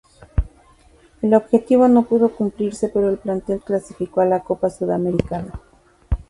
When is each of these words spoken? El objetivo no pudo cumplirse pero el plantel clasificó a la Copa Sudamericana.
El 1.21 1.35
objetivo 1.35 1.87
no 1.87 2.05
pudo 2.05 2.35
cumplirse 2.35 2.89
pero 2.89 3.07
el 3.11 3.19
plantel 3.19 3.59
clasificó 3.61 4.21
a 4.21 4.25
la 4.25 4.39
Copa 4.43 4.71
Sudamericana. 4.71 5.51